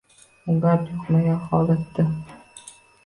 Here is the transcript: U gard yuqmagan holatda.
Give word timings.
U 0.49 0.55
gard 0.63 0.89
yuqmagan 0.93 1.39
holatda. 1.51 2.07